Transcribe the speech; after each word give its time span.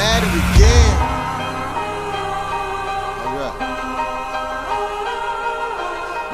at 0.00 0.24
it 0.24 0.34
again. 0.56 1.20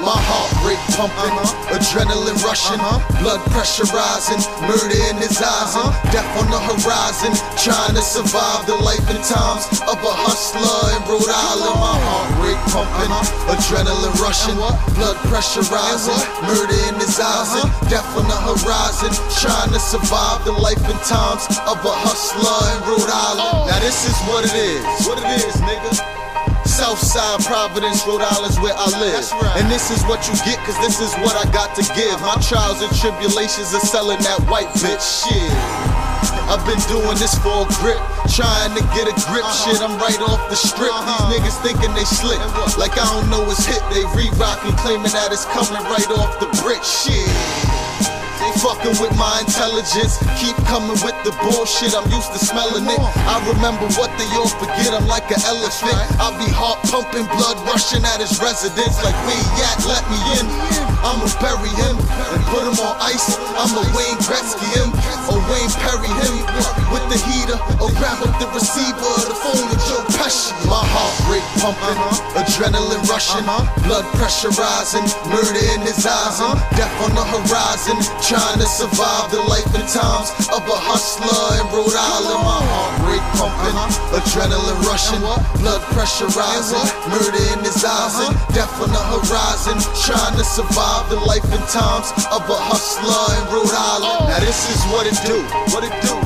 My 0.07 0.15
heart 0.15 0.55
rate 0.63 0.79
pumping, 0.95 1.35
uh-huh. 1.35 1.75
adrenaline 1.75 2.39
rushing, 2.47 2.79
uh-huh. 2.79 3.03
blood 3.19 3.43
pressure 3.51 3.91
rising, 3.91 4.39
murder 4.63 4.95
in 5.11 5.19
his 5.19 5.43
eyes, 5.43 5.75
uh-huh. 5.75 5.91
death 6.15 6.31
on 6.39 6.47
the 6.47 6.63
horizon, 6.63 7.35
trying 7.59 7.99
to 7.99 8.05
survive 8.07 8.71
the 8.71 8.79
life 8.87 9.03
and 9.11 9.19
times 9.27 9.67
of 9.83 9.99
a 9.99 10.15
hustler 10.15 10.95
in 10.95 11.03
Rhode 11.11 11.27
Island. 11.27 11.75
My 11.83 11.97
heart 11.97 12.31
rate 12.39 12.63
pumping, 12.71 13.11
adrenaline 13.51 14.15
rushing, 14.23 14.55
blood 14.95 15.19
pressure 15.27 15.67
rising, 15.75 16.23
murder 16.47 16.79
in 16.87 17.03
his 17.03 17.19
eyes, 17.19 17.59
and 17.59 17.67
death 17.91 18.07
on 18.15 18.31
the 18.31 18.39
horizon, 18.47 19.11
trying 19.43 19.75
to 19.75 19.83
survive 19.83 20.47
the 20.47 20.55
life 20.55 20.87
and 20.87 21.03
times 21.03 21.51
of 21.67 21.83
a 21.83 21.95
hustler 22.07 22.63
in 22.77 22.79
Rhode 22.87 23.11
Island. 23.11 23.46
This 23.87 24.03
is 24.11 24.19
what 24.27 24.43
it 24.43 24.51
is. 24.51 24.83
What 25.07 25.23
it 25.23 25.31
is, 25.47 25.55
nigga. 25.63 25.95
Southside 26.67 27.39
Providence, 27.47 28.03
Rhode 28.03 28.27
Island's 28.35 28.59
where 28.59 28.75
I 28.75 28.91
live. 28.99 29.23
And 29.55 29.71
this 29.71 29.95
is 29.95 30.03
what 30.11 30.27
you 30.27 30.35
get, 30.43 30.59
cause 30.67 30.75
this 30.83 30.99
is 30.99 31.15
what 31.23 31.39
I 31.39 31.47
got 31.55 31.71
to 31.79 31.87
give. 31.95 32.19
My 32.27 32.35
trials 32.43 32.83
and 32.83 32.91
tribulations 32.99 33.71
are 33.79 33.87
selling 33.87 34.19
that 34.27 34.43
white 34.51 34.67
bitch 34.83 34.99
shit. 34.99 35.55
I've 36.51 36.67
been 36.67 36.83
doing 36.91 37.15
this 37.23 37.39
for 37.39 37.63
a 37.63 37.71
grip, 37.79 38.03
trying 38.35 38.75
to 38.75 38.83
get 38.91 39.07
a 39.07 39.15
grip. 39.31 39.47
Shit, 39.55 39.79
I'm 39.79 39.95
right 40.03 40.19
off 40.19 40.43
the 40.51 40.59
strip. 40.59 40.91
These 40.91 41.39
niggas 41.39 41.59
thinking 41.63 41.95
they 41.95 42.11
slick, 42.11 42.43
like 42.83 42.99
I 42.99 43.07
don't 43.07 43.31
know 43.31 43.47
it's 43.47 43.71
hit. 43.71 43.87
They 43.95 44.03
re-rockin', 44.19 44.75
claiming 44.83 45.15
that 45.15 45.31
it's 45.31 45.47
coming 45.55 45.79
right 45.87 46.11
off 46.19 46.43
the 46.43 46.51
brick. 46.59 46.83
Shit. 46.83 47.31
They 48.47 48.63
fucking 48.63 49.03
with 49.03 49.11
my 49.19 49.43
intelligence. 49.43 50.23
Keep 50.39 50.55
coming 50.71 50.95
with 51.03 51.19
the 51.27 51.35
bullshit. 51.43 51.99
I'm 51.99 52.07
used 52.15 52.31
to 52.31 52.39
smelling 52.39 52.87
it. 52.87 53.01
I 53.27 53.43
remember 53.43 53.91
what 53.99 54.07
they 54.15 54.29
all 54.39 54.47
forget. 54.47 54.95
I'm 54.95 55.11
like 55.11 55.27
an 55.35 55.43
elephant. 55.43 55.99
I'll 56.23 56.37
be 56.39 56.47
heart 56.55 56.79
pumping, 56.87 57.27
blood 57.35 57.59
rushing 57.67 58.07
at 58.07 58.23
his 58.23 58.39
residence. 58.39 59.03
Like 59.03 59.19
he 59.27 59.35
at? 59.67 59.83
Let 59.83 60.07
me 60.07 60.19
in. 60.39 60.47
I'ma 61.03 61.27
bury 61.43 61.75
him 61.75 61.99
and 61.99 62.43
put 62.47 62.63
him 62.63 62.79
on 62.87 62.95
ice. 63.03 63.35
I'ma 63.59 63.83
Wayne 63.99 64.19
Gretzky 64.23 64.71
him 64.79 64.95
or 65.27 65.43
Wayne 65.51 65.73
Perry 65.83 66.07
him 66.07 66.35
with 66.95 67.03
the 67.11 67.19
heater 67.27 67.59
or 67.83 67.91
grab 67.99 68.23
up 68.23 68.31
the 68.39 68.47
receiver 68.55 69.11
of 69.11 69.27
the 69.27 69.39
phone 69.43 69.67
of 69.75 69.79
Joe 69.91 70.07
Pesci. 70.15 70.55
My 70.71 70.87
heart 70.87 71.15
rate 71.27 71.47
pumping, 71.59 71.99
uh-huh. 71.99 72.26
Adrenaline 72.57 73.05
rushing, 73.05 73.45
uh-huh. 73.45 73.69
blood 73.85 74.05
pressure 74.17 74.49
rising, 74.57 75.05
murder 75.29 75.61
in 75.77 75.85
his 75.85 76.09
eyes, 76.09 76.41
and 76.41 76.57
uh-huh. 76.57 76.77
death 76.81 76.97
on 77.05 77.13
the 77.13 77.25
horizon. 77.37 78.01
Trying 78.25 78.57
to 78.57 78.69
survive 78.69 79.29
the 79.29 79.45
life 79.45 79.69
and 79.77 79.85
times 79.85 80.33
of 80.49 80.65
a 80.65 80.79
hustler 80.81 81.61
in 81.61 81.65
Rhode 81.69 81.93
Island. 81.93 82.41
My 82.41 82.61
heart 82.65 82.97
rate 83.13 83.27
pumping, 83.37 83.77
uh-huh. 83.77 84.17
adrenaline 84.17 84.81
rushing, 84.89 85.21
blood 85.61 85.85
pressure 85.93 86.33
rising, 86.33 86.81
murder 87.13 87.45
in 87.53 87.61
his 87.61 87.85
eyes, 87.85 88.17
and 88.25 88.33
death 88.57 88.73
on 88.81 88.89
the 88.89 89.05
horizon. 89.05 89.77
Trying 90.09 90.41
to 90.41 90.45
survive 90.45 91.13
the 91.13 91.21
life 91.29 91.45
and 91.53 91.65
times 91.69 92.09
of 92.33 92.41
a 92.41 92.59
hustler 92.73 93.37
in 93.37 93.45
Rhode 93.53 93.77
Island. 93.77 94.33
Now 94.33 94.41
this 94.41 94.65
is 94.73 94.81
what 94.89 95.05
it 95.05 95.19
do, 95.29 95.45
what 95.77 95.85
it 95.85 95.93
do. 96.01 96.26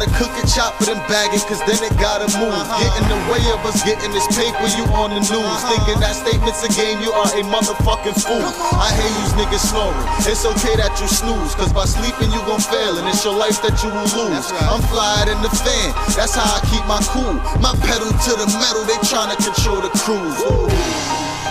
Gotta 0.00 0.16
cook 0.16 0.32
it, 0.40 0.48
chop 0.48 0.80
it, 0.80 0.88
and 0.88 0.96
bag 1.12 1.28
it, 1.36 1.44
cause 1.44 1.60
then 1.68 1.76
it 1.76 1.92
gotta 2.00 2.24
move. 2.40 2.56
Get 2.80 2.88
in 2.96 3.04
the 3.12 3.20
way 3.28 3.44
of 3.52 3.60
us 3.68 3.84
getting 3.84 4.08
this 4.16 4.24
paper, 4.32 4.64
you 4.72 4.88
on 4.96 5.12
the 5.12 5.20
news. 5.20 5.60
Thinking 5.68 6.00
that 6.00 6.16
statement's 6.16 6.64
a 6.64 6.72
game, 6.72 7.04
you 7.04 7.12
are 7.12 7.28
a 7.28 7.44
motherfucking 7.52 8.16
fool. 8.16 8.48
I 8.80 8.96
hear 8.96 9.12
you 9.12 9.28
niggas 9.36 9.60
snoring. 9.60 10.00
It's 10.24 10.48
okay 10.56 10.72
that 10.80 10.96
you 10.96 11.04
snooze, 11.04 11.52
cause 11.52 11.68
by 11.76 11.84
sleeping 11.84 12.32
you 12.32 12.40
gon' 12.48 12.64
fail, 12.64 12.96
and 12.96 13.04
it's 13.12 13.28
your 13.28 13.36
life 13.36 13.60
that 13.60 13.76
you 13.84 13.92
will 13.92 14.08
lose. 14.24 14.48
I'm 14.72 14.80
flyer 14.88 15.28
than 15.28 15.44
the 15.44 15.52
fan, 15.52 15.92
that's 16.16 16.32
how 16.32 16.48
I 16.48 16.64
keep 16.72 16.84
my 16.88 17.04
cool. 17.12 17.36
My 17.60 17.76
pedal 17.84 18.08
to 18.08 18.32
the 18.40 18.48
metal, 18.56 18.88
they 18.88 18.96
tryna 19.04 19.36
control 19.36 19.84
the 19.84 19.92
cruise. 20.00 20.40
Ooh. 20.48 21.49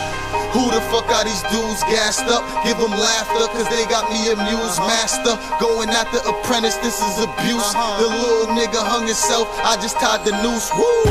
Who 0.59 0.67
the 0.75 0.83
fuck 0.91 1.07
are 1.07 1.23
these 1.23 1.39
dudes 1.47 1.79
gassed 1.87 2.27
up? 2.27 2.43
Give 2.67 2.75
them 2.75 2.91
laughter, 2.91 3.47
cause 3.55 3.63
they 3.71 3.87
got 3.87 4.11
me 4.11 4.27
amused. 4.27 4.75
Master, 4.83 5.39
going 5.55 5.87
at 5.87 6.11
the 6.11 6.19
apprentice, 6.27 6.75
this 6.83 6.99
is 6.99 7.15
abuse. 7.23 7.63
Uh-huh. 7.63 8.03
The 8.03 8.07
little 8.11 8.51
nigga 8.51 8.83
hung 8.83 9.07
himself, 9.07 9.47
I 9.63 9.79
just 9.79 9.95
tied 10.03 10.27
the 10.27 10.35
noose. 10.43 10.67
Woo! 10.75 11.07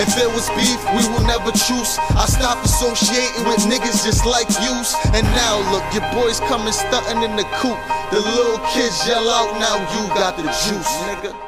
If 0.00 0.08
there 0.16 0.32
was 0.32 0.48
beef, 0.56 0.80
we 0.96 1.04
will 1.12 1.26
never 1.28 1.52
truce. 1.52 2.00
I 2.16 2.24
stopped 2.32 2.64
associating 2.64 3.44
with 3.44 3.60
niggas 3.68 4.08
just 4.08 4.24
like 4.24 4.48
yous. 4.64 4.96
And 5.12 5.28
now 5.36 5.60
look, 5.68 5.84
your 5.92 6.08
boys 6.16 6.40
coming 6.48 6.72
stunting 6.72 7.20
in 7.28 7.36
the 7.36 7.44
coupe. 7.60 7.76
The 8.08 8.24
little 8.24 8.56
kids 8.72 8.96
yell 9.04 9.28
out, 9.28 9.52
now 9.60 9.76
you 10.00 10.08
got 10.16 10.40
the 10.40 10.48
juice, 10.48 10.88
nigga. 11.04 11.47